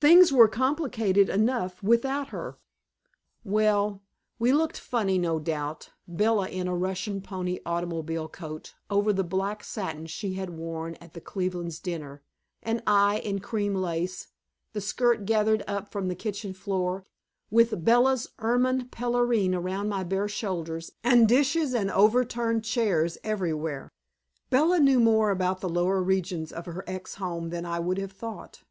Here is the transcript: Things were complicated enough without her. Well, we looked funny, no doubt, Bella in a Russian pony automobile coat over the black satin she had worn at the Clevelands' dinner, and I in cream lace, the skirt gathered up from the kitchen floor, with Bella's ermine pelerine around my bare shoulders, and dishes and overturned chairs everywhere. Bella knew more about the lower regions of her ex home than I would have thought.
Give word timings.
Things 0.00 0.30
were 0.32 0.46
complicated 0.46 1.28
enough 1.28 1.82
without 1.82 2.28
her. 2.28 2.56
Well, 3.42 4.00
we 4.38 4.52
looked 4.52 4.78
funny, 4.78 5.18
no 5.18 5.40
doubt, 5.40 5.88
Bella 6.06 6.48
in 6.48 6.68
a 6.68 6.76
Russian 6.76 7.20
pony 7.20 7.58
automobile 7.66 8.28
coat 8.28 8.74
over 8.90 9.12
the 9.12 9.24
black 9.24 9.64
satin 9.64 10.06
she 10.06 10.34
had 10.34 10.50
worn 10.50 10.94
at 11.00 11.14
the 11.14 11.20
Clevelands' 11.20 11.80
dinner, 11.82 12.22
and 12.62 12.80
I 12.86 13.18
in 13.18 13.40
cream 13.40 13.74
lace, 13.74 14.28
the 14.72 14.80
skirt 14.80 15.24
gathered 15.26 15.64
up 15.66 15.90
from 15.90 16.06
the 16.06 16.14
kitchen 16.14 16.52
floor, 16.52 17.04
with 17.50 17.84
Bella's 17.84 18.28
ermine 18.38 18.86
pelerine 18.90 19.52
around 19.52 19.88
my 19.88 20.04
bare 20.04 20.28
shoulders, 20.28 20.92
and 21.02 21.26
dishes 21.26 21.74
and 21.74 21.90
overturned 21.90 22.62
chairs 22.64 23.18
everywhere. 23.24 23.90
Bella 24.48 24.78
knew 24.78 25.00
more 25.00 25.32
about 25.32 25.60
the 25.60 25.68
lower 25.68 26.00
regions 26.00 26.52
of 26.52 26.66
her 26.66 26.84
ex 26.86 27.16
home 27.16 27.50
than 27.50 27.66
I 27.66 27.80
would 27.80 27.98
have 27.98 28.12
thought. 28.12 28.62